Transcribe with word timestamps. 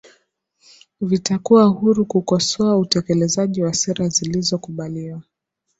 vitakuwa 1.01 1.65
huru 1.65 2.05
kukosoa 2.05 2.77
utekelezaji 2.77 3.63
wa 3.63 3.73
sera 3.73 4.07
zilizokubaliwa 4.09 5.21